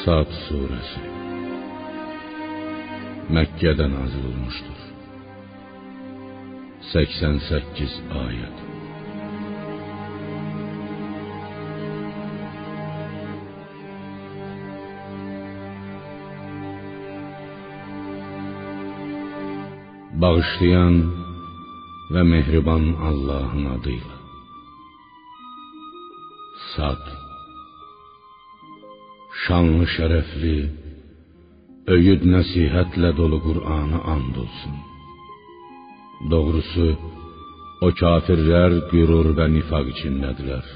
Sad 0.00 0.30
suresi 0.46 1.02
Məkkədə 3.36 3.86
nazil 3.92 4.24
olmuşdur. 4.30 4.80
88 6.92 7.92
ayet. 8.22 8.56
Bağışlayan 20.20 20.96
ve 22.10 22.22
mehriban 22.22 22.84
Allah'ın 23.08 23.64
adıyla. 23.64 24.16
Sad 26.76 27.29
Şanlı 29.50 29.86
şərəfli, 29.94 30.58
öyüd 31.94 32.22
nəsihətlə 32.32 33.08
dolu 33.18 33.38
Qur'anı 33.46 33.98
and 34.12 34.36
olsun. 34.42 34.74
Doğrusu, 36.32 36.90
o 37.86 37.88
kafirlər 38.00 38.76
qürur 38.92 39.32
və 39.38 39.46
nifaq 39.54 39.88
içindədirlər. 39.94 40.68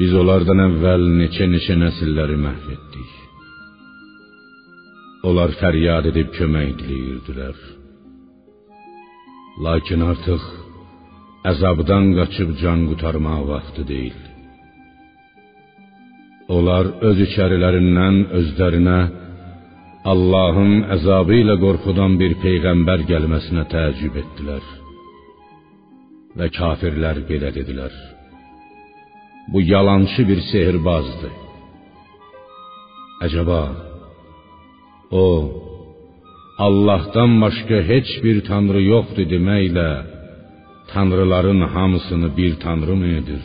Biz 0.00 0.14
onlardan 0.20 0.62
əvvəl 0.68 1.02
neçə-neçə 1.20 1.74
nəsilləri 1.82 2.36
məhv 2.44 2.68
etdik. 2.76 3.16
Onlar 5.30 5.56
fəryad 5.62 6.12
edib 6.12 6.30
kömək 6.36 6.76
diləyirdilər. 6.82 7.58
Lakin 9.66 10.06
artıq 10.12 10.46
əzabdan 11.54 12.12
qaçıb 12.20 12.54
can 12.62 12.86
qurtarmaq 12.92 13.42
vaxtı 13.50 13.88
deyil. 13.90 14.22
Onlar 16.52 16.86
öz 17.08 17.20
içərilərindən 17.24 18.16
özlərinə 18.38 18.98
Allahın 20.12 20.74
əzabı 20.96 21.38
ilə 21.40 21.54
bir 22.20 22.34
peyğəmbər 22.42 23.06
gəlməsinə 23.08 23.64
təəccüb 23.72 24.18
etdilər. 24.22 24.64
Və 26.36 26.50
kafirlər 26.58 27.22
belə 27.30 27.54
dedilər: 27.56 27.94
Bu 29.52 29.60
yalançı 29.72 30.28
bir 30.28 30.40
sehirbazdır. 30.50 31.34
Əcəba 33.24 33.62
o 35.10 35.26
Allah'tan 36.66 37.40
başqa 37.42 37.78
heç 37.90 38.08
bir 38.24 38.36
tanrı 38.48 38.82
yoxdur 38.92 39.26
deməklə 39.32 39.90
tanrıların 40.92 41.60
hamısını 41.74 42.36
bir 42.36 42.52
tanrı 42.64 42.96
mı 43.00 43.08
edir? 43.20 43.44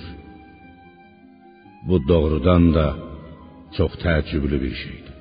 Bu 1.88 1.98
doğrudan 2.08 2.64
da 2.78 2.88
çox 3.78 3.92
təəccüblü 4.04 4.58
bir 4.64 4.74
şeydir. 4.84 5.16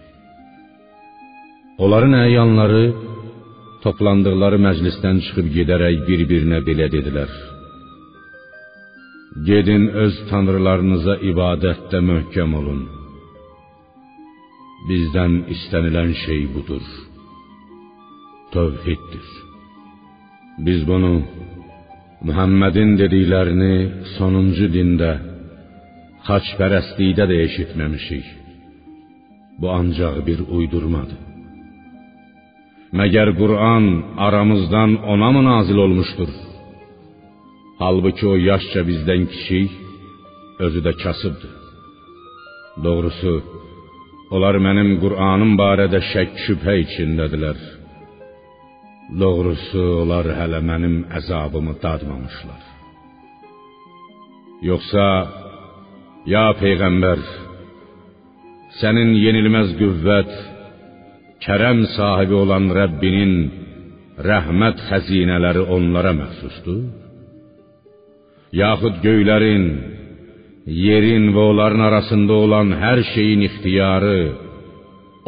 Onların 1.82 2.14
əyanları 2.26 2.84
toplandıqları 3.84 4.58
məclisdən 4.66 5.16
çıxıb 5.24 5.48
gedərək 5.58 5.96
bir-birinə 6.08 6.58
belə 6.68 6.86
dedilər: 6.94 7.30
Gedin 9.48 9.84
öz 10.04 10.14
tanrılarınıza 10.30 11.14
ibadətdə 11.30 11.98
möhkəm 12.10 12.50
olun. 12.60 12.80
Bizdən 14.88 15.32
istənilən 15.54 16.10
şey 16.24 16.40
budur. 16.54 16.84
Tövhiddir. 18.54 19.28
Biz 20.66 20.80
bunu 20.90 21.12
Muhammed'in 22.28 22.96
dediklərini 23.02 23.74
sonuncu 24.16 24.66
dində, 24.76 25.12
xaçpərəstlikdə 26.26 27.24
də 27.30 27.36
eşitməmişik. 27.46 28.26
Bu 29.60 29.66
ancaq 29.78 30.16
bir 30.28 30.40
uydurmadır. 30.56 31.20
Məgər 32.98 33.28
Qur'an 33.40 33.84
aramızdan 34.26 34.90
ona 35.12 35.30
mı 35.34 35.42
nazil 35.50 35.78
olmuşdur? 35.84 36.30
Halbuki 37.82 38.24
o 38.32 38.36
yaşca 38.50 38.80
bizdən 38.90 39.22
kiçik, 39.32 39.72
özü 40.64 40.80
də 40.86 40.92
kasıbdır. 41.02 41.54
Doğrusu, 42.86 43.32
onlar 44.34 44.56
mənim 44.66 44.90
Qur'anım 45.02 45.52
barədə 45.62 46.00
şək 46.12 46.30
şübhə 46.44 46.74
içindədirlər. 46.84 47.58
Doğrusu, 49.22 49.84
onlar 50.02 50.26
hələ 50.40 50.60
mənim 50.70 50.96
əzabımı 51.18 51.74
dadmamışlar. 51.84 52.62
Yoxsa, 54.70 55.04
ya 56.28 56.48
Peyğəmbər, 56.60 57.20
sənin 58.80 59.14
yenilməz 59.16 59.70
qüvvət, 59.78 60.32
kərəm 61.44 61.84
sahibi 61.94 62.36
olan 62.42 62.68
Rəbbinin 62.78 63.32
rəhmət 64.28 64.82
xəzinələri 64.90 65.62
onlara 65.76 66.12
məxsusdur? 66.18 66.82
Yaxud 68.60 69.00
göylərin, 69.04 69.66
yerin 70.84 71.30
və 71.34 71.48
onların 71.52 71.86
arasında 71.88 72.38
olan 72.44 72.76
hər 72.82 73.02
şeyin 73.14 73.46
ixtiyarı 73.48 74.20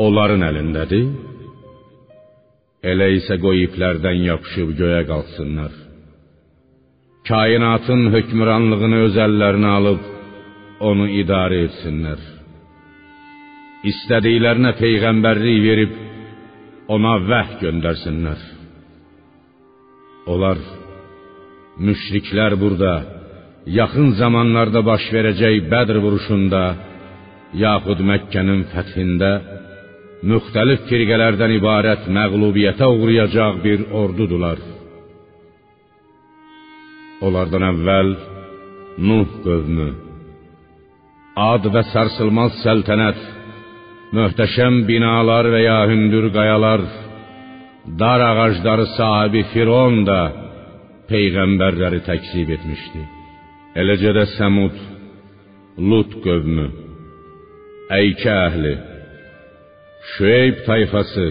onların 0.04 0.44
əlindədir? 0.50 1.10
Elə 2.92 3.10
isə 3.16 3.36
qoy 3.40 3.66
iplərdən 3.66 4.24
yapışıb 4.28 4.76
göyə 4.80 5.02
qalxsınlar. 5.08 5.72
Kainatın 7.28 8.08
hökmranlığını 8.14 9.04
öz 9.06 9.18
əllərinə 9.26 9.76
alıb 9.80 10.09
onu 10.80 11.06
idarə 11.20 11.64
etsinlər. 11.66 12.20
İstədiklərinə 13.90 14.74
peyğəmbərlik 14.80 15.60
verib 15.64 15.94
ona 16.94 17.14
vəh 17.30 17.54
göndərsinlər. 17.62 18.42
Onlar 20.30 20.58
müşriklər 21.86 22.56
burada 22.60 22.94
yaxın 23.78 24.12
zamanlarda 24.20 24.82
baş 24.90 25.06
verəcək 25.14 25.62
Bədr 25.72 26.00
vuruşunda 26.04 26.64
yaxud 27.64 28.02
Məkkənin 28.10 28.66
fəthində 28.72 29.32
müxtəlif 30.30 30.84
firqələrdən 30.90 31.56
ibarət 31.56 32.08
məğlubiyyətə 32.16 32.90
uğrayacaq 32.96 33.62
bir 33.64 33.86
ordudular. 34.02 34.60
Onlardan 37.24 37.64
əvvəl 37.72 38.14
Nuh 39.00 39.28
qövmü, 39.44 39.88
Ad 41.38 41.66
və 41.70 41.82
sarsılmaz 41.92 42.56
səltənət, 42.64 43.18
möhtəşəm 44.16 44.82
binalar 44.88 45.46
və 45.52 45.60
ya 45.62 45.80
hündür 45.86 46.26
qayalar, 46.34 46.82
dar 47.98 48.20
ağacları 48.20 48.86
sahibi 48.96 49.44
Firon 49.52 50.02
da 50.06 50.20
peyğəmbərləri 51.10 52.00
təkzib 52.08 52.50
etmişdi. 52.56 53.02
Eləcə 53.78 54.14
də 54.16 54.24
Səmud, 54.36 54.74
Lut 55.78 56.16
qövmü, 56.24 56.66
Əykə 57.94 58.34
əhli, 58.46 58.74
Şüeyb 60.16 60.64
tayfası, 60.66 61.28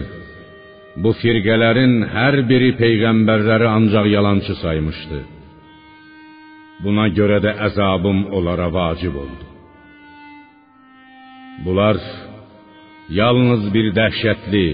bu 1.02 1.12
firqələrin 1.20 2.00
hər 2.16 2.40
biri 2.48 2.72
peyğəmbərləri 2.80 3.68
ancaq 3.68 4.08
yalançı 4.16 4.56
saymışdı. 4.62 5.20
Buna 6.84 7.10
görə 7.12 7.42
də 7.44 7.52
əzabım 7.68 8.26
onlara 8.32 8.72
vacib 8.72 9.14
oldu. 9.14 9.49
Bunlar 11.64 11.96
yalnız 13.20 13.62
bir 13.74 13.86
dəhşətli, 13.98 14.66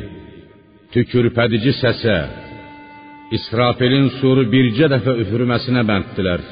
tükürpədici 0.95 1.73
səsə, 1.83 2.19
İsrafilin 3.37 4.07
suru 4.21 4.45
bircə 4.53 4.87
dəfə 4.93 5.17
üfürməsinə 5.25 5.83
bənddilər. 5.89 6.45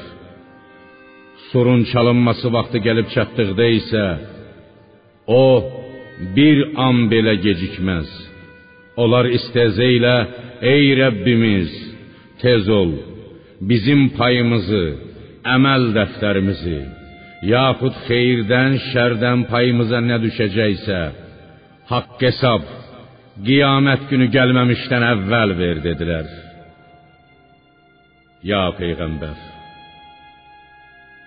Surun 1.49 1.85
çalınması 1.91 2.51
vaxtı 2.55 2.81
gəlib 2.87 3.07
çatdıqda 3.15 3.67
isə 3.79 4.03
o 5.41 5.43
bir 6.35 6.59
an 6.87 7.05
belə 7.11 7.37
gecikməz. 7.45 8.09
Onlar 9.01 9.31
istəzə 9.37 9.87
ilə 9.97 10.15
ey 10.73 10.91
Rəbbimiz 10.99 11.71
tez 12.43 12.67
ol 12.81 12.91
bizim 13.69 14.09
payımızı, 14.19 14.85
əməl 15.55 15.91
dəftərimizi 15.95 16.79
yaxud 17.45 17.95
xeyirdən, 18.07 18.79
şərdən 18.91 19.45
payımıza 19.51 19.99
nə 20.09 20.17
düşəcəksə 20.23 20.99
haqq 21.91 22.23
hesab 22.27 22.63
qiyamət 23.45 24.07
günü 24.11 24.29
gəlməmişdən 24.35 25.03
əvvəl 25.13 25.55
ver 25.59 25.81
dedilər. 25.85 26.29
Ya 28.45 28.63
peyğəmbər 28.79 29.37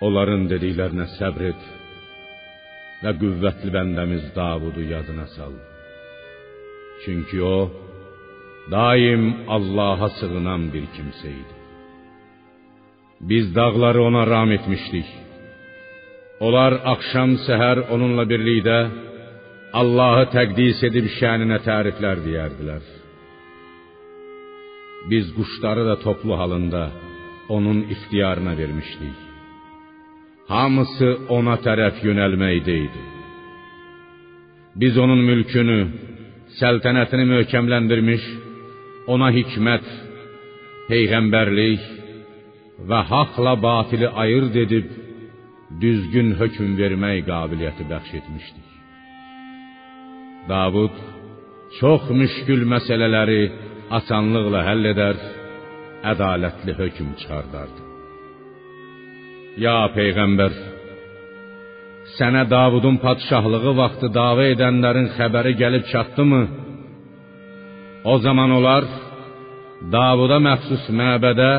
onların 0.07 0.47
dediklərinə 0.51 1.07
səbr 1.17 1.49
et 1.51 1.67
və 3.03 3.11
qüvvətli 3.21 3.71
bəndəmiz 3.75 4.29
Davudu 4.35 4.83
yadına 4.93 5.27
sal. 5.35 5.55
Çünki 7.03 7.41
o 7.43 7.57
daim 8.71 9.23
Allah'a 9.55 10.09
sığınan 10.19 10.67
bir 10.73 10.85
kimsə 10.95 11.29
idi. 11.41 11.55
Biz 13.29 13.55
dağları 13.55 14.03
ona 14.03 14.27
ram 14.27 14.51
etmişdik. 14.51 15.28
Onlar 16.39 16.73
axşam 16.93 17.35
səhər 17.47 17.77
onunla 17.93 18.23
birlikdə 18.31 18.79
Allahı 19.79 20.25
təqdis 20.35 20.79
edib 20.87 21.09
şəninə 21.19 21.57
təriflər 21.67 22.21
deyərdilər. 22.25 22.83
Biz 25.11 25.25
quşları 25.37 25.83
da 25.89 25.95
toplu 26.05 26.37
halında 26.41 26.83
onun 27.55 27.79
ixtiyarına 27.93 28.53
vermişdik. 28.57 29.17
Hamısı 30.53 31.09
ona 31.37 31.55
tərəf 31.65 31.99
yönəlməkdə 32.07 32.75
idi. 32.85 33.03
Biz 34.81 34.97
onun 35.03 35.21
mülkünü, 35.29 35.79
səltənətini 36.59 37.25
möhkəmləndirmiş, 37.33 38.23
ona 39.13 39.29
hikmət, 39.37 39.85
peyğəmbərlik 40.89 41.83
və 42.89 42.99
haqla 43.11 43.53
batili 43.67 44.07
ayırd 44.23 44.55
edib 44.65 44.87
düzgün 45.81 46.29
hökm 46.39 46.69
vermək 46.81 47.17
qabiliyyəti 47.29 47.83
bəxş 47.91 48.11
etmişdik. 48.19 48.67
Davud 50.49 50.95
çox 51.79 52.03
müşkül 52.21 52.63
məsələləri 52.73 53.41
asanlıqla 53.97 54.61
həll 54.69 54.89
edər, 54.93 55.17
ədalətli 56.11 56.73
hökm 56.81 57.09
çıxardardı. 57.19 57.81
Ya 59.65 59.79
peyğəmbər, 59.97 60.53
sənə 62.17 62.43
Davudun 62.55 62.97
padşahlığı 63.05 63.73
vaxtı 63.81 64.07
dava 64.19 64.45
edənlərin 64.53 65.09
xəbəri 65.17 65.53
gəlib 65.61 65.85
çatdımı? 65.91 66.43
O 68.11 68.15
zaman 68.25 68.49
onlar 68.57 68.83
Davuda 69.95 70.37
məxsus 70.49 70.85
məbədə 71.01 71.51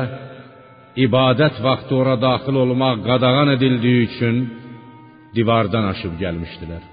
ibadət 0.95 1.61
vaxtı 1.63 1.95
ora 1.95 2.15
daxil 2.21 2.55
olmaq 2.63 2.97
qadağan 3.09 3.49
edildiyi 3.55 4.01
üçün 4.07 4.35
divardan 5.35 5.85
aşıb 5.91 6.13
gəlmişdilər. 6.23 6.83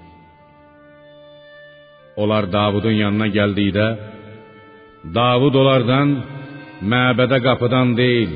Onlar 2.21 2.43
Davudun 2.51 2.95
yanına 3.03 3.27
gəldikdə 3.37 3.87
Davud 5.15 5.55
onlardan 5.61 6.09
məbədə 6.93 7.37
qapıdan 7.47 7.95
deyil, 8.01 8.31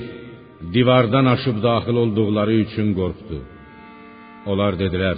divardan 0.75 1.25
aşıb 1.35 1.57
daxil 1.63 1.95
olduqları 2.03 2.53
üçün 2.65 2.87
qorxdu. 2.99 3.39
Onlar 4.51 4.73
dedilər: 4.83 5.17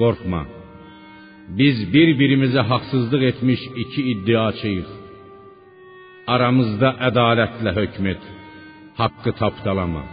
"Qorxma. 0.00 0.42
Biz 1.58 1.76
bir-birimizə 1.94 2.62
haqsızlıq 2.70 3.22
etmiş 3.30 3.60
iki 3.82 4.02
iddiaçıyıq. 4.12 4.90
Aramızda 6.34 6.88
ədalətlə 7.08 7.70
hökm 7.80 8.06
et. 8.12 8.22
Haqqı 9.00 9.32
tapdalama. 9.40 10.04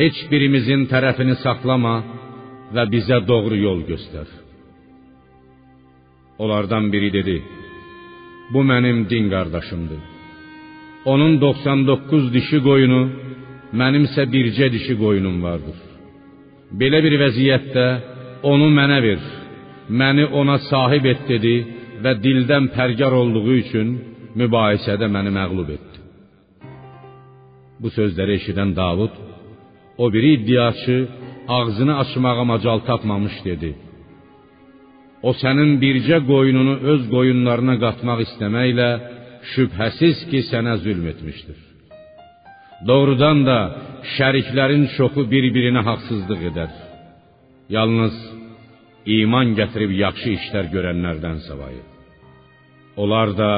Heç 0.00 0.16
birimizin 0.30 0.82
tərəfini 0.92 1.36
saxlama 1.44 1.96
və 2.74 2.84
bizə 2.94 3.18
doğru 3.30 3.56
yol 3.66 3.80
göstər." 3.90 4.28
Onlardan 6.42 6.84
biri 6.92 7.10
dedi: 7.18 7.36
"Bu 8.52 8.60
mənim 8.70 8.98
din 9.10 9.24
qardaşımdır. 9.34 10.02
Onun 11.12 11.32
99 11.40 12.34
dişi 12.34 12.58
qoyunu, 12.68 13.02
mənimsə 13.80 14.22
bircə 14.34 14.66
dişi 14.74 14.94
qoyunum 15.02 15.36
vardır. 15.46 15.78
Belə 16.80 16.98
bir 17.04 17.14
vəziyyətdə 17.22 17.86
onu 18.52 18.68
mənə 18.78 18.98
ver, 19.06 19.22
məni 20.00 20.24
ona 20.40 20.56
sahib 20.70 21.04
et 21.12 21.22
dedi 21.32 21.54
və 22.04 22.12
dildən 22.24 22.70
pərgar 22.76 23.12
olduğu 23.20 23.54
üçün 23.62 23.88
mübahisədə 24.40 25.06
məni 25.14 25.32
məğlub 25.38 25.70
etdi. 25.76 25.89
Bu 27.82 27.88
sözləri 27.98 28.36
eşidən 28.38 28.74
Davud, 28.76 29.14
o 30.02 30.04
biri 30.12 30.30
iddiaçı 30.36 30.96
ağzını 31.56 31.94
açmağa 32.02 32.44
macal 32.52 32.78
tapmamış 32.88 33.36
dedi: 33.44 33.70
O 35.28 35.30
sənin 35.42 35.72
bircə 35.84 36.18
qoyununu 36.30 36.74
öz 36.92 37.02
qoyunlarına 37.14 37.76
qatmaq 37.84 38.20
istəməklə 38.26 38.90
şübhəsiz 39.52 40.18
ki, 40.30 40.40
sənə 40.50 40.74
zülm 40.84 41.06
etmişdir. 41.12 41.58
Doğrudan 42.88 43.38
da 43.48 43.58
şəriklərin 44.16 44.84
çoxu 44.96 45.22
bir-birinə 45.32 45.82
haqsızlıq 45.88 46.42
edər. 46.50 46.70
Yalnız 47.76 48.16
iman 49.18 49.52
gətirib 49.58 49.92
yaxşı 50.04 50.30
işlər 50.38 50.70
görənlərdən 50.74 51.38
savayı. 51.48 51.82
Onlar 53.02 53.28
da 53.40 53.50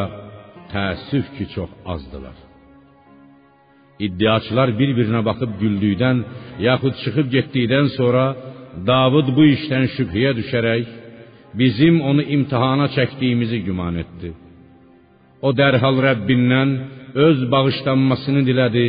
təəssüf 0.73 1.27
ki, 1.37 1.45
çox 1.55 1.71
azdılar. 1.95 2.52
İddiaçılar 4.07 4.69
bir-birinə 4.81 5.21
baxıb 5.29 5.53
güldükdən 5.63 6.19
yaxud 6.69 6.95
çıxıb 7.03 7.27
getdikdən 7.35 7.87
sonra 7.99 8.25
Davud 8.91 9.29
bu 9.37 9.45
işdən 9.55 9.85
şübhəyə 9.97 10.33
düşərək 10.41 10.85
bizim 11.61 12.01
onu 12.11 12.23
imtihana 12.37 12.87
çəkdiyimizi 12.97 13.59
güman 13.69 13.95
etdi. 14.03 14.29
O 15.47 15.49
dərhal 15.61 15.97
Rəbbindən 16.07 16.71
öz 17.27 17.39
bağışlanmasını 17.53 18.43
dilədi 18.49 18.87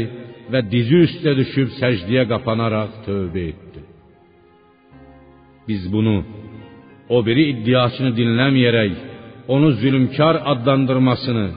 və 0.52 0.62
dizi 0.74 1.00
üstə 1.08 1.34
düşüb 1.40 1.70
səcdiyə 1.80 2.24
qapanaraq 2.32 3.02
tövbə 3.08 3.44
etdi. 3.52 3.82
Biz 5.68 5.84
bunu 5.94 6.16
o 7.16 7.18
biri 7.26 7.44
iddiaçını 7.54 8.12
dinləməyərək 8.20 8.94
onu 9.54 9.70
zülmkar 9.82 10.36
adlandırmasını 10.54 11.48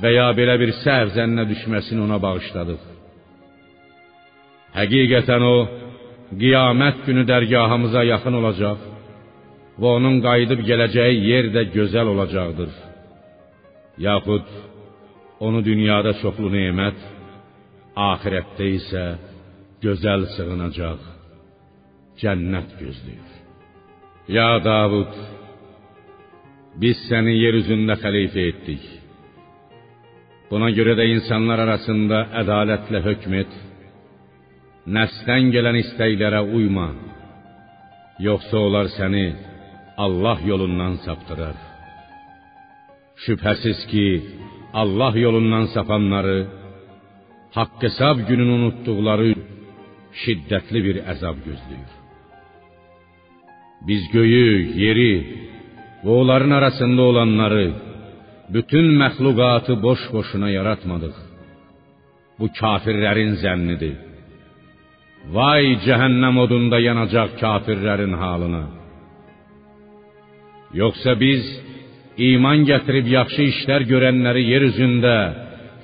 və 0.00 0.10
ya 0.16 0.28
belə 0.38 0.56
bir 0.62 0.72
səhv 0.84 1.12
zənnə 1.16 1.44
düşməsini 1.50 2.00
ona 2.06 2.18
bağışladıq. 2.22 2.82
Həqiqətən 4.78 5.42
o 5.44 5.56
qiyamət 6.40 7.04
günü 7.06 7.26
dərgahımıza 7.28 8.02
yaxın 8.12 8.38
olacaq 8.40 8.88
və 9.80 9.88
onun 9.98 10.20
qayıdıb 10.26 10.62
gələcəyi 10.68 11.18
yer 11.30 11.50
də 11.56 11.62
gözəl 11.76 12.12
olacaqdır. 12.14 12.70
Yaxud 14.08 14.46
onu 15.46 15.60
dünyada 15.64 16.14
çoxlu 16.22 16.48
nemət, 16.52 16.98
axirətdə 18.10 18.68
isə 18.78 19.04
gözəl 19.84 20.28
sığınacaq 20.36 21.00
cənnət 22.22 22.74
gözləyir. 22.80 23.30
Ya 24.36 24.48
Davud, 24.64 25.12
biz 26.80 27.00
səni 27.08 27.34
yer 27.36 27.58
üzündə 27.60 27.98
xəlifə 28.04 28.48
etdik. 28.52 28.84
Buna 30.52 30.68
görə 30.76 30.92
də 30.98 31.04
insanlar 31.14 31.62
arasında 31.64 32.18
ədalətlə 32.42 33.00
hökm 33.06 33.34
et. 33.40 33.52
Nəsdən 34.96 35.46
gələn 35.54 35.78
istəklərə 35.80 36.42
uyma. 36.58 36.90
Yoxsa 38.20 38.58
onlar 38.66 38.90
səni 38.92 39.26
Allah 40.04 40.42
yolundan 40.50 40.98
saptırar. 41.04 41.56
Şübhəsiz 43.24 43.80
ki, 43.90 44.06
Allah 44.82 45.16
yolundan 45.24 45.66
sapanları 45.74 46.38
haqq 47.56 47.78
hesab 47.86 48.18
gününü 48.28 48.52
unutduqları 48.58 49.30
şiddətli 50.22 50.80
bir 50.86 50.96
əzab 51.12 51.38
gözləyir. 51.46 51.92
Biz 53.88 54.02
göyü, 54.16 54.50
yeri 54.84 55.12
və 56.04 56.12
onların 56.20 56.52
arasında 56.58 57.02
olanları, 57.10 57.64
bütün 58.54 58.86
məxluqatı 59.00 59.74
boş-boşuna 59.86 60.48
yaratmadıq. 60.58 61.16
Bu 62.38 62.46
kafirlərin 62.60 63.32
zənnidir. 63.42 63.96
Vay 65.36 65.64
cəhənnəm 65.86 66.36
odunda 66.44 66.78
yanacaq 66.88 67.30
kafirlərin 67.42 68.14
halına. 68.22 68.64
Yoxsa 70.80 71.12
biz 71.24 71.44
iman 72.30 72.64
gətirib 72.70 73.06
yaxşı 73.18 73.42
işlər 73.52 73.82
görənləri 73.92 74.42
yer 74.52 74.62
üzündə 74.70 75.16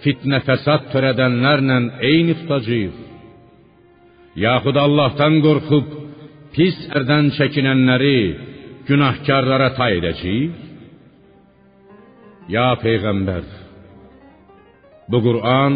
fitnə 0.03 0.39
fəsad 0.49 0.91
törədənlərlə 0.93 1.79
eyni 2.11 2.35
tutacağıq. 2.41 2.97
Yaxud 4.47 4.77
Allahdan 4.87 5.35
qorxub 5.47 5.87
pis 6.55 6.77
ərdən 6.99 7.33
çəkinənləri 7.39 8.19
günahkarlara 8.89 9.71
tay 9.79 9.99
edəcəyik. 10.01 10.68
Ya 12.49 12.69
peyğəmbər, 12.81 13.45
bu 15.13 15.19
Qur'an 15.27 15.75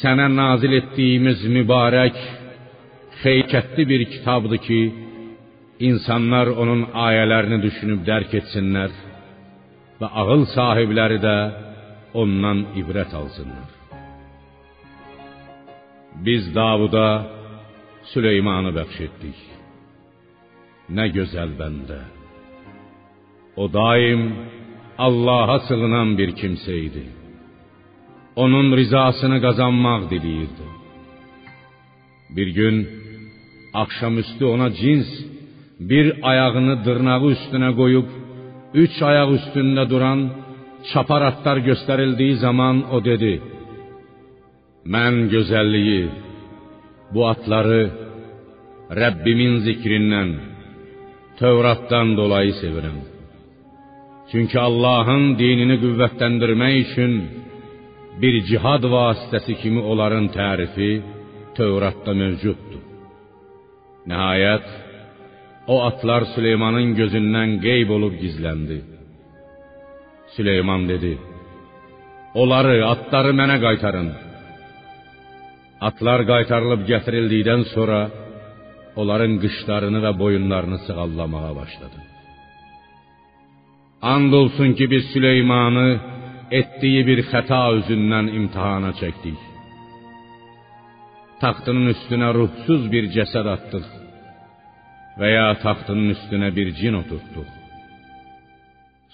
sənə 0.00 0.26
nazil 0.28 0.74
etdiyimiz 0.80 1.40
mübarək, 1.56 2.18
xeykətli 3.22 3.86
bir 3.92 4.04
kitabdır 4.12 4.60
ki, 4.66 4.80
insanlar 5.88 6.52
onun 6.62 6.84
ayələrini 7.06 7.58
düşünüb 7.64 8.04
dərk 8.10 8.36
etsinlər 8.40 8.92
və 10.00 10.12
ağıl 10.22 10.44
sahibləri 10.52 11.18
də 11.24 11.36
ondan 12.22 12.66
ibrət 12.82 13.16
alsınlar. 13.20 13.70
Biz 16.26 16.54
Davuda 16.54 17.08
Süleymanı 18.12 18.74
bəxş 18.76 19.04
etdik. 19.06 19.38
Nə 20.96 21.06
gözəl 21.16 21.56
bəndə. 21.60 22.02
O 23.56 23.64
daim 23.72 24.22
Allah'a 24.98 25.58
sığınan 25.58 26.18
bir 26.18 26.30
kimsə 26.40 26.74
idi. 26.86 27.04
Onun 28.36 28.76
rizasını 28.76 29.38
qazanmaq 29.46 30.02
diləyirdi. 30.12 30.66
Bir 32.36 32.48
gün 32.58 32.76
Akşamüstü 33.74 34.44
ona 34.44 34.72
cins 34.72 35.10
bir 35.80 36.06
ayağını 36.22 36.84
dırnağı 36.84 37.24
üstüne 37.34 37.74
koyup 37.74 38.08
üç 38.74 39.02
ayak 39.02 39.30
üstünde 39.32 39.90
duran 39.90 40.30
çapar 40.92 41.22
atlar 41.22 41.56
gösterildiği 41.56 42.34
zaman 42.36 42.92
o 42.94 43.04
dedi: 43.04 43.42
"Ben 44.86 45.28
güzelliği 45.28 46.08
bu 47.14 47.26
atları 47.28 47.90
Rabbimin 48.96 49.58
zikrinden, 49.58 50.30
Tevrat'tan 51.38 52.16
dolayı 52.16 52.52
sevirəm. 52.62 53.11
Çünkü 54.32 54.58
Allah'ın 54.68 55.24
dinini 55.40 55.76
qüvvətləndirmək 55.82 56.74
üçün 56.84 57.12
bir 58.22 58.34
cihad 58.48 58.84
vasitəsi 58.94 59.52
kimi 59.62 59.80
onların 59.90 60.26
tərifi 60.36 60.90
Tevrat'ta 61.56 62.12
mövcuddur. 62.22 62.82
Nihayet 64.10 64.66
o 65.72 65.74
atlar 65.88 66.22
Süleymanın 66.34 66.88
gözünden 67.00 67.50
qeyb 67.66 67.88
olub 67.96 68.14
gizləndi. 68.22 68.78
Süleyman 70.34 70.82
dedi: 70.92 71.12
"Onları, 72.40 72.74
atları 72.92 73.32
mənə 73.40 73.56
qaytarın." 73.66 74.08
Atlar 75.88 76.20
qaytarılıb 76.32 76.82
gətirildikdən 76.92 77.62
sonra 77.74 78.00
onların 79.00 79.34
qışlarını 79.44 80.00
və 80.06 80.12
boyunlarını 80.22 80.78
sığallamağa 80.86 81.52
başladı. 81.60 81.98
And 84.02 84.32
olsun 84.32 84.72
ki 84.72 84.90
biz 84.90 85.04
Süleymanı 85.12 85.88
ettiği 86.50 87.00
bir 87.06 87.20
xəta 87.30 87.62
üzündən 87.78 88.26
imtihana 88.38 88.90
çəkdik. 89.00 89.40
Taxtının 91.42 91.86
üstünə 91.94 92.30
ruhsuz 92.38 92.82
bir 92.92 93.04
cəsəd 93.16 93.46
atdıq 93.56 93.86
və 95.18 95.28
ya 95.36 95.46
taxtının 95.64 96.08
üstünə 96.16 96.48
bir 96.56 96.68
cin 96.78 96.98
oturtduq. 97.02 97.50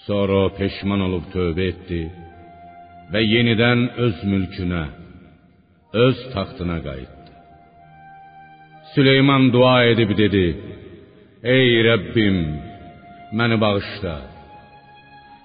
Sonra 0.06 0.36
o 0.46 0.48
peşman 0.58 1.04
olub 1.06 1.28
tövbə 1.34 1.68
etdi 1.72 2.00
və 3.12 3.20
yenidən 3.34 3.84
öz 4.06 4.24
mülkünə, 4.32 4.84
öz 6.06 6.18
taxtına 6.34 6.78
qayıtdı. 6.86 7.32
Süleyman 8.94 9.52
dua 9.52 9.76
edib 9.92 10.16
dedi: 10.22 10.46
Ey 11.56 11.70
Rəbbim, 11.88 12.38
məni 13.38 13.60
bağışla 13.64 14.16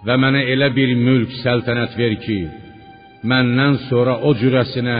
və 0.08 0.18
mənə 0.24 0.44
elə 0.54 0.70
bir 0.76 0.94
mülk 1.00 1.34
səltənət 1.42 1.98
ver 2.00 2.16
ki, 2.26 2.40
məndən 3.30 3.80
sonra 3.88 4.18
o 4.28 4.34
cürəsinə 4.40 5.00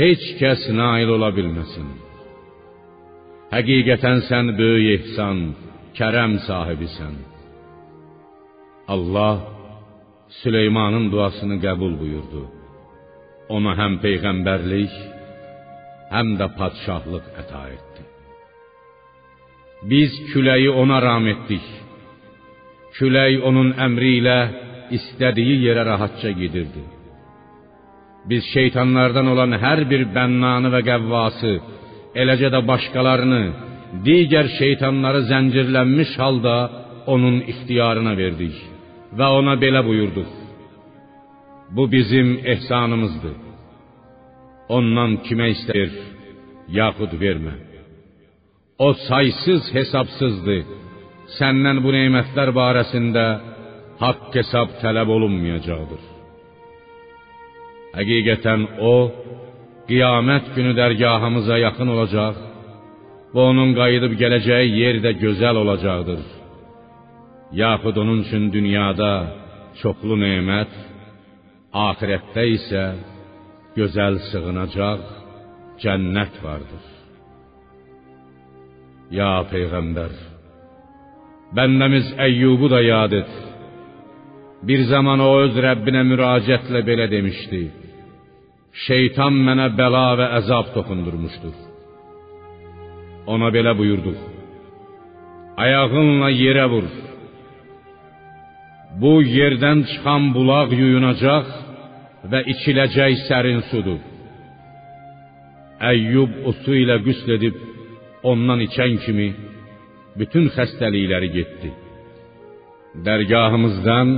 heç 0.00 0.24
kəs 0.40 0.68
nail 0.74 1.14
ola 1.16 1.30
bilməsin. 1.36 1.88
Həqiqətən 3.54 4.26
sən 4.28 4.54
böyük 4.58 4.90
ehsan, 5.00 5.38
kərəm 5.98 6.38
sahibisən. 6.46 7.16
Allah 8.94 9.38
Süleymanın 10.42 11.10
duasını 11.12 11.56
qəbul 11.64 11.96
buyurdu. 12.00 12.42
Ona 13.56 13.72
həm 13.80 13.96
peyğəmbərlik, 14.04 14.94
həm 16.14 16.36
də 16.38 16.46
padşahlıq 16.58 17.26
əta 17.42 17.62
etdi. 17.74 18.04
Biz 19.90 20.12
küləyi 20.30 20.70
ona 20.82 21.00
ram 21.02 21.26
etdik. 21.32 21.66
Külək 22.98 23.44
onun 23.48 23.74
əmri 23.86 24.12
ilə 24.20 24.38
istədiyi 24.96 25.60
yerə 25.66 25.84
rahatça 25.90 26.30
gedirdi. 26.40 26.82
Biz 28.28 28.42
şeytanlardan 28.54 29.26
olan 29.32 29.54
hər 29.64 29.84
bir 29.90 30.02
bənnanı 30.16 30.68
və 30.74 30.80
qəvvası, 30.88 31.52
eləcə 32.22 32.50
də 32.54 32.60
başqalarını, 32.70 33.44
digər 34.06 34.50
şeytanları 34.58 35.22
zəncirlənmiş 35.30 36.12
halda 36.22 36.56
onun 37.14 37.40
ixtiyarına 37.52 38.12
verdik 38.22 38.56
və 39.18 39.26
ona 39.38 39.54
belə 39.62 39.80
buyurduq: 39.86 40.30
Bu 41.76 41.92
bizim 41.92 42.28
ehsanımızdır. 42.52 43.36
Ondan 44.76 45.16
kimə 45.26 45.48
istəyir, 45.54 45.94
yaxud 46.80 47.12
vermə. 47.24 47.54
O 48.78 48.88
saysız 49.08 49.64
hesabsızdır. 49.74 50.62
Səndən 51.38 51.78
bu 51.84 51.92
nemətlər 51.94 52.50
barəsində 52.56 53.24
haqq 54.00 54.38
hesab 54.40 54.78
tələb 54.82 55.10
olunmayacaqdır. 55.16 56.02
Həqiqətən 57.98 58.66
o 58.92 58.94
qiyamət 59.90 60.52
günü 60.56 60.72
dərgahımıza 60.78 61.56
yaxın 61.66 61.92
olacaq 61.94 62.36
və 63.34 63.46
onun 63.50 63.74
qayıdıb 63.78 64.14
gələcəyi 64.22 64.70
yer 64.82 65.00
də 65.04 65.12
gözəl 65.24 65.56
olacaqdır. 65.62 66.22
Yaxud 67.62 67.96
onun 68.02 68.22
üçün 68.24 68.44
dünyada 68.54 69.12
çoxlu 69.80 70.16
nemət, 70.24 70.72
axirətdə 71.86 72.44
isə 72.56 72.84
gözəl 73.78 74.18
sığınacaq 74.30 75.02
cənnət 75.82 76.38
vardır. 76.44 76.84
Ya 79.18 79.32
peyğəmbər, 79.50 80.12
bəndəmiz 81.56 82.06
Əyyubu 82.26 82.66
da 82.74 82.80
yad 82.92 83.12
et. 83.20 83.32
Bir 84.68 84.80
zaman 84.92 85.20
o 85.28 85.30
öz 85.44 85.54
Rəbbinə 85.66 86.02
müraciətlə 86.10 86.80
belə 86.88 87.06
demişdi: 87.14 87.62
Şeytan 88.86 89.34
mənə 89.46 89.66
bəla 89.78 90.06
və 90.20 90.26
əzab 90.38 90.66
toxundurmuşdur. 90.74 91.56
Ona 93.32 93.48
belə 93.56 93.72
buyurduq: 93.80 94.20
Ayağınla 95.64 96.30
yerə 96.42 96.66
vur. 96.72 96.86
Bu 99.00 99.12
yerdən 99.38 99.84
çıxan 99.90 100.22
bulaq 100.36 100.70
yuyunacaq 100.80 101.50
və 102.30 102.40
içiləcək 102.52 103.12
sərin 103.28 103.60
sudur. 103.70 104.00
Əyyub 105.90 106.32
o 106.48 106.52
su 106.62 106.74
ilə 106.82 106.98
qüsl 107.06 107.36
edib 107.36 107.56
ondan 108.30 108.60
içən 108.66 108.98
kimi 109.04 109.28
bütün 110.20 110.50
xəstəlikləri 110.56 111.28
getdi. 111.36 111.70
Dərgahımızdan 113.06 114.08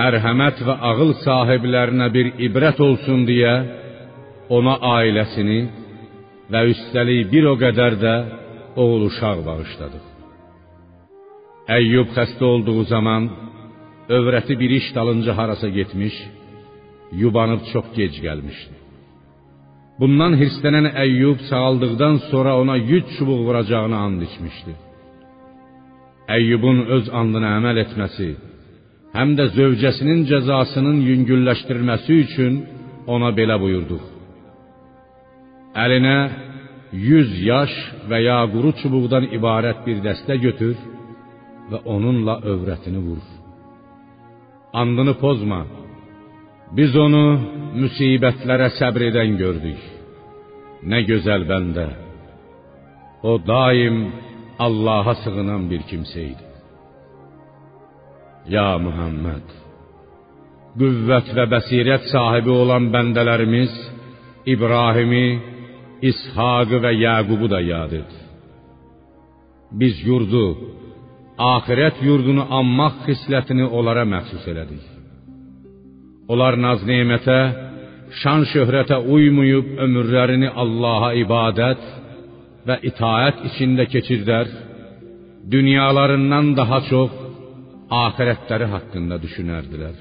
mərhəmət 0.00 0.62
və 0.66 0.74
ağıl 0.90 1.12
sahiblərinə 1.24 2.08
bir 2.16 2.32
ibrət 2.46 2.80
olsun 2.86 3.24
deyə 3.28 3.54
ona 4.56 4.76
ailəsini 4.96 5.60
və 6.52 6.62
üstəlik 6.72 7.30
bir 7.32 7.48
o 7.52 7.54
qədər 7.64 7.96
də 8.04 8.14
oğul 8.82 9.08
uşaq 9.08 9.40
bağışladıq. 9.48 10.04
Əyyub 11.78 12.12
xəstə 12.16 12.44
olduğu 12.52 12.82
zaman 12.94 13.30
övrəti 14.18 14.54
bir 14.62 14.70
iş 14.78 14.86
dalınca 14.96 15.36
harasa 15.38 15.68
getmiş, 15.78 16.14
yubanıb 17.22 17.62
çox 17.72 17.86
gec 17.98 18.14
gəlmişdi. 18.26 18.74
Bundan 20.00 20.32
hirslənən 20.40 20.88
Əyyub 21.04 21.44
sağaldıqdan 21.50 22.16
sonra 22.30 22.52
ona 22.60 22.76
100 22.76 23.04
çubuq 23.16 23.40
vuracağını 23.46 23.96
and 24.04 24.22
içmişdi. 24.28 24.72
Əyyubun 26.36 26.78
öz 26.96 27.10
andına 27.20 27.56
əməl 27.58 27.82
etməsi, 27.84 28.30
həm 29.16 29.34
də 29.38 29.48
zövcəsinin 29.56 30.22
cəzasının 30.30 31.02
yüngülləşdirilməsi 31.08 32.18
üçün 32.24 32.62
ona 33.14 33.32
belə 33.38 33.58
buyurduq. 33.62 34.04
Əlinə 35.84 36.16
100 36.92 37.36
yaş 37.48 37.74
və 38.08 38.18
ya 38.28 38.40
quru 38.52 38.72
çubuqdan 38.80 39.30
ibarət 39.36 39.84
bir 39.86 40.02
dəstə 40.06 40.36
götür 40.46 40.74
və 41.70 41.78
onunla 41.94 42.34
övrətini 42.52 43.00
vur. 43.06 43.22
Andını 44.80 45.14
pozma. 45.20 45.62
Biz 46.76 46.96
onu 46.96 47.24
müsibətlərə 47.82 48.68
səbr 48.78 49.08
edən 49.10 49.36
gördük. 49.40 49.80
Nə 50.90 51.02
gözəl 51.08 51.44
bəndə. 51.50 51.86
O 53.22 53.36
daim 53.46 53.98
Allaha 54.58 55.14
sığınan 55.22 55.70
bir 55.70 55.82
kimsə 55.90 56.20
idi. 56.32 56.44
Ya 58.54 58.78
Muhammed, 58.84 59.46
qüvvət 60.80 61.28
və 61.36 61.44
bəsirət 61.54 62.08
sahibi 62.12 62.50
olan 62.62 62.90
bəndələrimiz 62.94 63.72
İbrahimi, 64.54 65.26
İshaqı 66.10 66.78
və 66.84 66.92
Yaqubu 67.06 67.46
da 67.50 67.60
yad 67.60 67.92
et. 68.00 68.14
Biz 69.80 70.00
yurdu, 70.08 70.46
axirət 71.38 72.02
yurdunu 72.08 72.44
anmaq 72.58 73.04
xislətini 73.06 73.68
onlara 73.78 74.04
məxsus 74.14 74.48
elədik. 74.52 74.82
Onlar 76.32 76.58
naz 76.58 76.82
nemətə, 76.86 77.38
şan 78.20 78.44
şöhrətə 78.52 78.98
uymayıb 79.14 79.78
ömürlərini 79.84 80.50
Allaha 80.62 81.12
ibadət 81.22 82.01
və 82.66 82.78
itaət 82.90 83.42
içində 83.50 83.86
keçirdər, 83.94 84.50
dünyalarından 85.52 86.52
daha 86.60 86.78
çox 86.90 87.16
axirətləri 88.02 88.68
haqqında 88.74 89.18
düşünərdilər. 89.24 89.96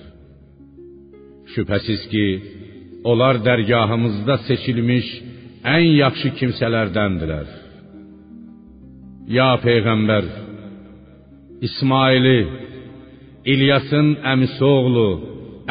Şübhəsiz 1.54 2.04
ki, 2.12 2.26
onlar 3.12 3.42
dərgahımızda 3.48 4.38
seçilmiş 4.48 5.08
ən 5.76 5.88
yaxşı 6.04 6.30
kimsələrdəndirlər. 6.40 7.50
Ya 9.38 9.52
peyğəmbər, 9.66 10.26
İsmaili, 11.68 12.40
İlyasın 13.54 14.08
əmisi 14.34 14.64
oğlu 14.66 15.10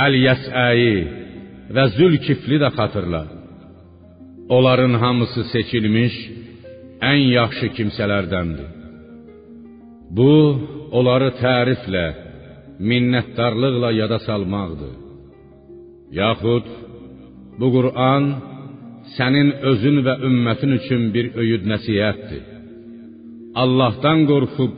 Əlyəsəyi 0.07 0.99
və 1.75 1.85
Zülkifli 1.97 2.59
də 2.63 2.71
xatırla. 2.77 3.23
Onların 4.57 4.95
hamısı 5.03 5.45
seçilmiş 5.55 6.15
ən 7.01 7.21
yaxşı 7.39 7.69
kimsələrdəndir. 7.77 8.69
Bu, 10.17 10.33
onları 10.99 11.31
təriflə, 11.41 12.07
minnətdarlıqla 12.91 13.91
yada 14.01 14.19
salmaqdır. 14.27 14.95
Yaxud 16.21 16.67
bu 17.61 17.67
Qur'an 17.77 18.25
sənin 19.17 19.51
özün 19.71 19.99
və 20.07 20.15
ümmətin 20.29 20.73
üçün 20.81 21.03
bir 21.15 21.27
öyüd 21.43 21.65
nəsihətdir. 21.73 22.45
Allahdan 23.63 24.27
qorxub 24.31 24.75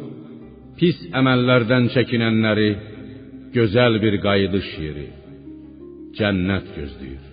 pis 0.78 0.98
əməllərdən 1.18 1.90
çəkinənləri 1.94 2.70
gözəl 3.56 3.98
bir 4.04 4.14
qayıdış 4.26 4.68
yeri, 4.84 5.08
cənnət 6.18 6.66
gözləyir. 6.78 7.24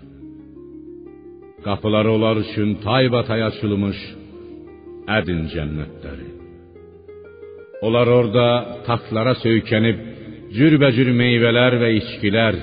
Qapıları 1.65 2.11
onlar 2.15 2.37
üçün 2.45 2.69
taybatay 2.87 3.41
açılmış 3.49 3.99
ədin 5.17 5.47
cənnətləri. 5.53 6.29
Onlar 7.85 8.07
orada 8.11 8.47
taxtlara 8.87 9.35
söykənib 9.43 10.01
cürbəcür 10.57 11.11
meyvələr 11.21 11.77
və 11.81 11.89
içkilər, 11.99 12.57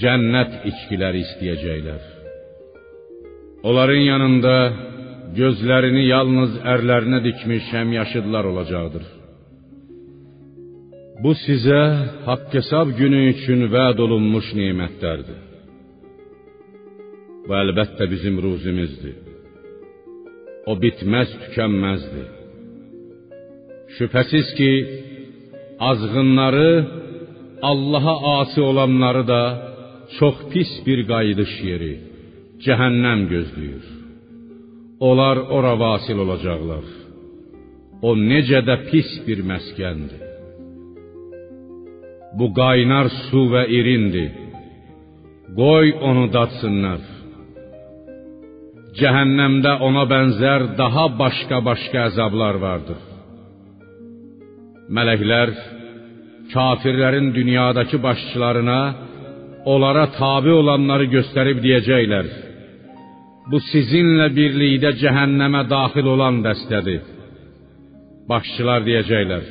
cənnət 0.00 0.56
içkiləri 0.70 1.22
istəyəcəklər. 1.26 2.02
Onların 3.64 4.02
yanında 4.12 4.54
gözlərini 5.38 6.04
yalnız 6.10 6.56
ərlərinə 6.74 7.20
dikmiş 7.24 7.70
həmyaşıdlar 7.76 8.50
olacaqdır. 8.52 9.04
Bu 11.22 11.32
sizə 11.44 11.80
haqq 12.26 12.56
hesab 12.58 12.90
günü 13.00 13.20
üçün 13.32 13.68
vəd 13.74 14.02
olunmuş 14.04 14.50
nemətlərdir. 14.60 15.40
Və 17.48 17.60
əlbəttə 17.64 18.08
bizim 18.10 18.40
ruzimizdir. 18.44 19.23
O 20.70 20.72
bitməz, 20.82 21.30
tükənməzdir. 21.42 22.28
Şübhəsiz 23.96 24.48
ki, 24.58 24.72
azğınları, 25.90 26.70
Allaha 27.70 28.14
asi 28.38 28.60
olanları 28.60 29.28
da 29.28 29.42
çox 30.18 30.36
pis 30.52 30.70
bir 30.86 31.00
qayıdış 31.12 31.52
yeri, 31.68 31.94
cəhənnəm 32.64 33.20
gözləyir. 33.32 33.86
Onlar 35.08 35.36
ora 35.56 35.74
vasil 35.84 36.18
olacaqlar. 36.24 36.86
O 38.08 38.10
necə 38.30 38.60
də 38.68 38.76
pis 38.90 39.10
bir 39.26 39.40
məskəndir. 39.50 40.22
Bu 42.38 42.46
qaynar 42.60 43.06
su 43.26 43.42
və 43.52 43.62
irindir. 43.78 44.32
Qoy 45.58 45.86
onu 46.08 46.24
datsınlar. 46.36 47.13
Cəhənnəmdə 48.98 49.72
ona 49.82 50.04
bənzər 50.10 50.62
daha 50.78 51.04
başqa-başqa 51.18 52.02
əzablar 52.08 52.58
vardır. 52.62 53.00
Mələklər 54.96 55.50
kafirlərin 56.52 57.32
dünyadakı 57.38 57.98
başçılarına 58.06 58.80
onlara 59.72 60.04
tabe 60.18 60.52
olanları 60.60 61.06
göstərib 61.16 61.58
deyəcəklər: 61.64 62.28
Bu 63.50 63.58
sizinlə 63.70 64.28
birlikdə 64.38 64.94
cəhənnəmə 65.02 65.64
daxil 65.74 66.12
olan 66.14 66.38
dəstədir. 66.46 67.02
Başçılar 68.30 68.86
deyəcəklər: 68.88 69.44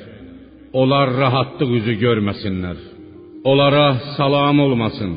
Onlar 0.81 1.13
rahatlıq 1.23 1.75
üzü 1.79 1.97
görməsinlər. 2.05 2.79
Onlara 3.51 3.87
salam 4.15 4.59
olmasın. 4.65 5.13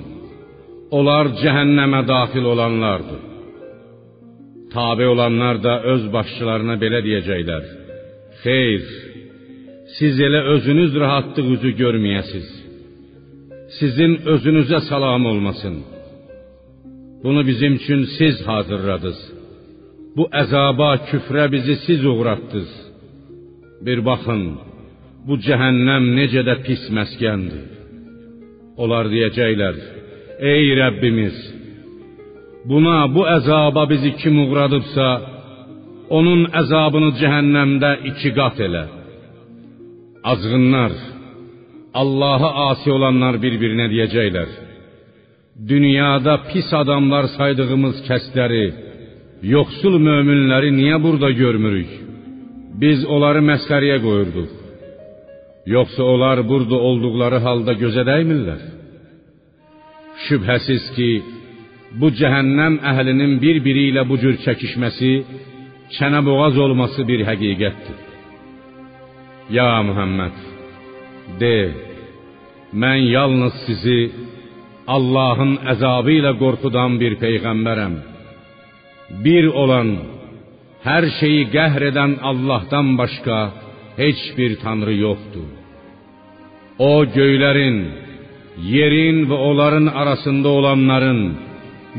Onlar 0.99 1.33
cəhənnəmə 1.43 2.03
daxil 2.11 2.45
olanlardır. 2.55 3.36
Tabe 4.75 5.07
olanlar 5.07 5.57
da 5.67 5.75
öz 5.93 6.05
başçılarına 6.13 6.77
belə 6.83 7.01
deyəcəklər: 7.07 7.65
Xeyr, 8.43 8.85
siz 9.97 10.15
elə 10.27 10.41
özünüz 10.55 10.93
rahatlıq 11.03 11.49
üzü 11.57 11.71
görməyəsiz. 11.83 12.49
Sizin 13.79 14.13
özünüzə 14.33 14.81
salam 14.91 15.27
olmasın. 15.33 15.77
Bunu 17.23 17.47
bizim 17.51 17.73
üçün 17.81 18.03
siz 18.19 18.37
hazırladınız. 18.49 19.21
Bu 20.17 20.25
əzaba, 20.43 20.91
küfrə 21.09 21.45
bizi 21.55 21.77
siz 21.87 22.05
uğratdınız. 22.13 22.73
Bir 23.87 23.99
baxın, 24.09 24.43
bu 25.27 25.35
cəhənnəm 25.47 26.05
necə 26.19 26.43
də 26.49 26.55
pis 26.67 26.83
məskəndir. 26.97 27.65
Onlar 28.83 29.05
deyəcəklər: 29.15 29.77
Ey 30.53 30.65
Rəbbimiz, 30.81 31.37
buna 32.71 32.99
bu 33.15 33.23
əzaba 33.37 33.83
bizi 33.93 34.11
kim 34.21 34.35
uğradıbsa, 34.45 35.09
onun 36.19 36.43
əzabını 36.61 37.11
cəhənnəmdə 37.21 37.91
iki 38.11 38.31
qat 38.39 38.57
elə. 38.67 38.85
Azğınlar, 40.33 40.93
Allah'a 42.03 42.51
asi 42.71 42.89
olanlar 42.97 43.35
bir-birinə 43.45 43.87
deyəcəklər: 43.93 44.49
Dünyada 45.73 46.35
pis 46.51 46.69
adamlar 46.83 47.25
saydığımız 47.37 47.97
kəsləri, 48.09 48.67
yoxsul 49.55 49.95
möminləri 50.09 50.71
niyə 50.81 50.99
burada 51.05 51.31
görmürük? 51.43 51.91
Biz 52.83 52.99
onları 53.15 53.41
məsxəriyə 53.51 53.99
qoyurduq. 54.07 54.51
Yoxsa 55.77 56.03
onlar 56.13 56.39
burada 56.51 56.77
olduqları 56.89 57.39
halda 57.47 57.73
gözə 57.83 58.03
dəymirlər? 58.11 58.61
Şübhəsiz 60.27 60.85
ki, 60.97 61.09
bu 62.01 62.09
cəhənnəm 62.19 62.75
əhlinin 62.91 63.33
bir-biri 63.43 63.85
ilə 63.91 64.03
bu 64.11 64.17
cür 64.23 64.35
çəkişməsi, 64.45 65.13
çənəboğaz 65.97 66.55
olması 66.65 67.01
bir 67.11 67.21
həqiqətdir. 67.29 67.99
Ya 69.57 69.71
Muhammed, 69.89 70.37
de, 71.41 71.59
mən 72.83 73.01
yalnız 73.17 73.55
sizi 73.67 74.01
Allahın 74.97 75.53
əzabı 75.73 76.13
ilə 76.21 76.33
bir 77.03 77.13
peyğəmbərəm. 77.25 77.95
Bir 79.25 79.45
olan, 79.63 79.89
hər 80.89 81.05
şeyi 81.19 81.43
qəhr 81.57 81.83
edən 81.91 82.13
Allahdan 82.31 82.89
başqa 83.01 83.39
heç 84.03 84.21
bir 84.37 84.53
tanrı 84.63 84.95
yoxdur. 85.07 85.49
O 86.79 86.93
göylərin, 87.17 87.79
yerin 88.75 89.19
və 89.31 89.37
onların 89.49 89.87
arasında 90.01 90.49
olanların, 90.59 91.21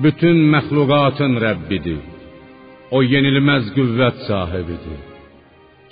bütün 0.04 0.38
məxluqatın 0.54 1.34
Rəbbidir. 1.46 2.02
O 2.96 2.98
yenilməz 3.14 3.66
qüvvət 3.76 4.18
sahibidir. 4.30 5.00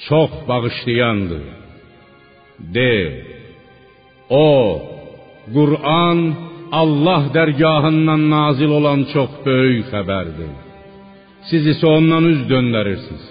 Çox 0.08 0.32
bağışlayandır. 0.50 1.46
De, 2.76 2.94
o, 4.30 4.48
Qur'an 5.56 6.20
Allah 6.82 7.24
dərgahından 7.38 8.22
nazil 8.36 8.72
olan 8.80 9.02
çox 9.14 9.32
böyük 9.46 9.86
xəbərdir. 9.94 10.54
Siz 11.50 11.64
isə 11.74 11.86
ondan 11.98 12.26
üz 12.34 12.42
döndərirsiniz. 12.52 13.26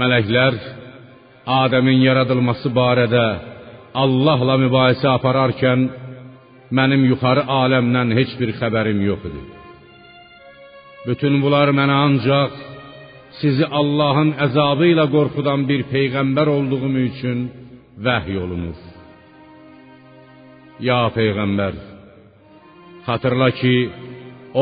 Mələklər 0.00 0.54
Adəmin 1.62 2.00
yaradılması 2.08 2.70
barədə 2.78 3.26
Allahla 4.02 4.54
mübahisə 4.64 5.08
apararkən 5.18 5.80
mənim 6.76 7.02
yuxarı 7.10 7.44
aləmdən 7.62 8.08
heç 8.18 8.30
bir 8.40 8.50
xəbərim 8.60 9.00
yox 9.08 9.22
idi. 9.30 9.42
Bütün 11.08 11.34
bunlar 11.42 11.68
mənə 11.78 11.96
ancaq 12.06 12.52
sizi 13.40 13.66
Allahın 13.80 14.30
əzabı 14.46 14.86
ilə 14.92 15.06
qorxudan 15.14 15.66
bir 15.70 15.80
peyğəmbər 15.92 16.48
olduğum 16.56 16.94
üçün 17.08 17.38
vəhy 18.06 18.36
olunur. 18.44 18.78
Ya 20.88 21.02
peyğəmbər, 21.18 21.74
xatırla 23.06 23.50
ki, 23.60 23.76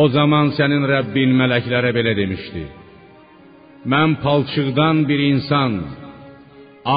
o 0.00 0.02
zaman 0.16 0.52
sənin 0.58 0.84
Rəbbin 0.92 1.30
mələklərə 1.40 1.90
belə 1.98 2.12
demişdi: 2.20 2.64
Mən 3.92 4.10
palçıqdan 4.24 4.96
bir 5.08 5.20
insan, 5.32 5.72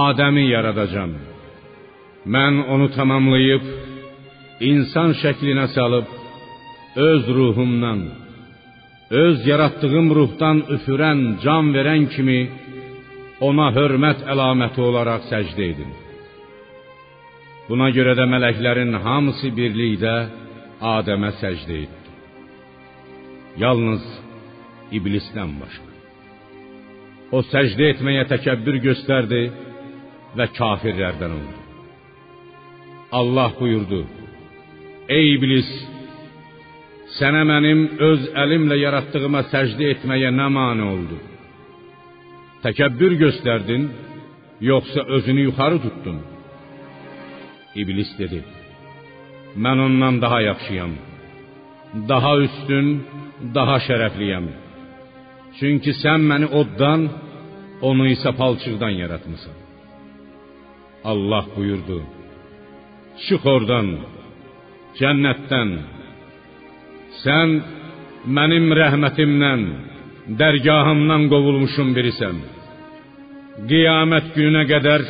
Adəmi 0.05 0.45
yaradacam. 0.55 1.11
Mən 2.33 2.53
onu 2.73 2.87
tamamlayıb 2.97 3.63
insan 4.59 5.15
şəklinə 5.21 5.67
salıb 5.75 6.07
öz 6.95 7.27
ruhumdan, 7.37 8.01
öz 9.11 9.47
yaratdığım 9.47 10.07
ruhdan 10.17 10.61
üfürən, 10.75 11.19
can 11.43 11.73
verən 11.75 12.07
kimi 12.15 12.39
ona 13.47 13.67
hörmət 13.75 14.23
əlaməti 14.31 14.81
olaraq 14.89 15.27
səcdə 15.31 15.63
edin. 15.73 15.91
Buna 17.69 17.89
görə 17.97 18.13
də 18.19 18.25
mələklərin 18.29 18.93
hamısı 19.05 19.51
birlikdə 19.57 20.15
Adəmə 20.85 21.31
səcdə 21.41 21.75
etdi. 21.85 22.11
Yalnız 23.63 24.03
iblisdən 24.97 25.53
başqa. 25.61 25.91
O 27.35 27.41
səcdə 27.51 27.87
etməyə 27.93 28.25
təkəbbür 28.29 28.77
göstərdi 28.83 29.41
və 30.37 30.45
kafirlərdən 30.59 31.31
oldu. 31.37 31.55
Allah 33.19 33.51
buyurdu: 33.59 34.03
Ey 35.05 35.35
iblis, 35.35 35.67
sənə 37.19 37.43
mənim 37.45 37.81
öz 38.07 38.23
əlimlə 38.41 38.77
yaratdığıma 38.79 39.43
səcdə 39.51 39.91
etməyə 39.93 40.31
nə 40.33 40.47
mane 40.49 40.85
oldu? 40.93 41.17
Təkəbbür 42.63 43.13
göstərdin, 43.19 43.83
yoxsa 44.69 45.03
özünü 45.17 45.43
yuxarı 45.47 45.77
tutdun? 45.83 46.17
İblis 47.81 48.15
dedi: 48.17 48.41
Mən 49.63 49.83
ondan 49.85 50.17
daha 50.21 50.41
yaxşıyam. 50.41 50.93
Daha 52.09 52.33
üstün, 52.45 52.87
daha 53.57 53.77
şərəfliyəm. 53.87 54.47
Çünki 55.59 55.93
sən 56.01 56.25
məni 56.31 56.49
oddan, 56.61 57.05
onu 57.89 58.09
isə 58.15 58.33
palçıqdan 58.41 58.93
yaratmısan. 59.03 59.57
Allah 61.11 61.45
buyurdu: 61.55 61.97
Çıx 63.25 63.45
oradan, 63.55 63.87
cənnətdən. 64.99 65.71
Sən 67.21 67.55
mənim 68.37 68.71
rəhmətimdən, 68.79 69.63
dərgahımdan 70.39 71.27
qovulmuşum 71.31 71.93
birisən. 71.97 72.41
Qiyamət 73.69 74.31
gününə 74.35 74.63
qədər 74.71 75.03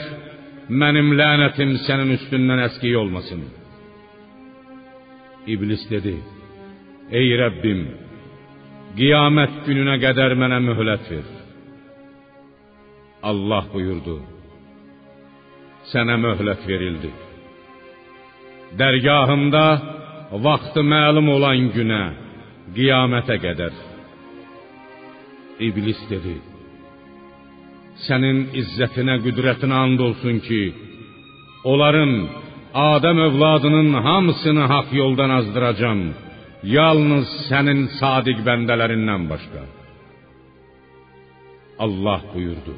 mənim 0.82 1.14
lənətim 1.20 1.76
sənin 1.86 2.16
üstündən 2.18 2.62
əskiy 2.68 2.96
olmasın. 3.02 3.44
İblis 5.54 5.86
dedi: 5.90 6.16
Ey 7.20 7.34
Rəbbim, 7.42 7.82
qiyamət 8.98 9.60
gününə 9.68 10.00
qədər 10.06 10.38
mənə 10.42 10.62
möhlət 10.70 11.12
ver. 11.12 11.28
Allah 13.30 13.70
buyurdu: 13.74 14.20
Sənə 15.92 16.18
möhlət 16.22 16.66
verildi. 16.70 17.14
Dərgahımda 18.80 19.68
vaxtı 20.46 20.82
məlum 20.94 21.28
olan 21.36 21.70
günə, 21.76 22.04
qiyamətə 22.76 23.38
qədər. 23.46 23.76
İblis 25.68 26.02
dedi: 26.12 26.36
Sənin 28.06 28.42
izzətinə, 28.62 29.22
qüdrətinə 29.26 29.78
and 29.86 30.00
olsun 30.08 30.42
ki, 30.48 30.64
onların 31.72 32.14
Adəm 32.76 33.18
övladının 33.28 33.90
hamısını 34.06 34.64
haqq 34.74 34.90
yoldan 35.02 35.32
azdıracam. 35.40 36.00
Yalnız 36.78 37.28
sənin 37.50 37.82
sadiq 38.00 38.40
bəndələrindən 38.48 39.24
başqa. 39.32 39.62
Allah 41.86 42.22
buyurdu: 42.34 42.76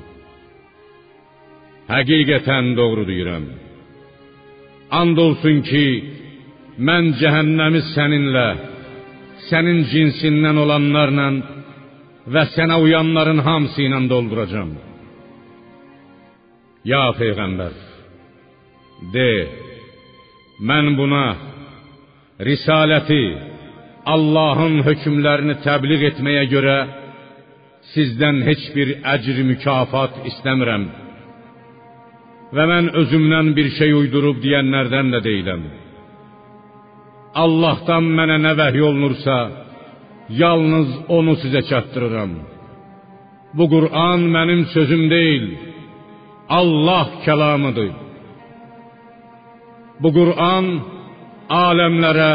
Həqiqətən 1.93 2.65
doğru 2.79 3.03
deyirəm. 3.11 3.45
And 4.91 5.17
olsun 5.19 5.61
ki, 5.67 5.85
mən 6.87 7.13
cəhənnəmi 7.19 7.81
səninlə, 7.93 8.47
sənin 9.49 9.81
cinsindən 9.91 10.59
olanlarla 10.63 11.27
və 12.33 12.43
sənə 12.55 12.77
uyanların 12.85 13.41
hamısı 13.47 13.83
ilə 13.87 13.99
dolduracam. 14.11 14.71
Ya 16.87 17.03
peyğəmbər, 17.19 17.73
de, 19.13 19.31
mən 20.69 20.93
buna 20.99 21.25
risaləti, 22.47 23.23
Allahın 24.07 24.85
hökmlərini 24.87 25.57
təbliğ 25.65 26.05
etməyə 26.13 26.45
görə 26.53 26.77
sizdən 27.91 28.39
heç 28.47 28.63
bir 28.75 28.93
əcr 29.15 29.41
mükafat 29.51 30.21
istəmirəm. 30.31 30.85
Və 32.55 32.63
mən 32.71 32.85
özümdən 33.01 33.51
bir 33.57 33.67
şey 33.77 33.93
uydurub 34.01 34.37
deyənlərdən 34.43 35.11
də 35.15 35.19
deyiləm. 35.27 35.63
Allahdan 37.43 38.05
mənə 38.17 38.37
nə 38.45 38.53
vəhy 38.59 38.81
olunursa, 38.89 39.37
yalnız 40.41 40.89
onu 41.17 41.33
sizə 41.43 41.61
çatdırıram. 41.69 42.33
Bu 43.57 43.65
Qur'an 43.73 44.21
mənim 44.35 44.61
sözüm 44.75 45.03
deyil, 45.15 45.45
Allah 46.59 47.07
kəlamıdır. 47.25 47.93
Bu 50.01 50.09
Qur'an 50.17 50.65
aləmlərə, 51.67 52.33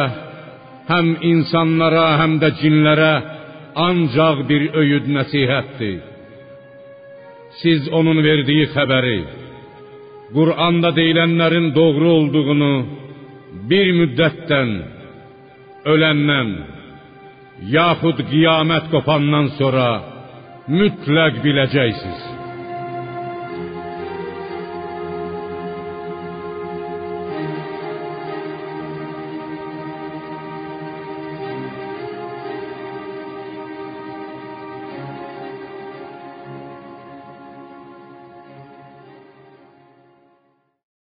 həm 0.93 1.07
insanlara, 1.33 2.07
həm 2.21 2.33
də 2.43 2.49
cinlərə 2.61 3.13
ancaq 3.89 4.45
bir 4.51 4.63
öyüd 4.81 5.07
nəsihətdir. 5.17 6.01
Siz 7.61 7.89
onun 7.99 8.19
verdiyi 8.29 8.67
xəbəri, 8.75 9.19
Qur'anda 10.37 10.91
deyilənlərin 10.97 11.67
doğru 11.79 12.09
olduğunu 12.19 12.75
bir 13.71 13.89
müddətdən, 14.01 14.71
öləndən, 15.93 16.53
yaxud 17.77 18.23
qiyamət 18.31 18.89
qopandan 18.95 19.51
sonra 19.59 19.89
mütləq 20.79 21.43
biləcəksiniz. 21.45 22.42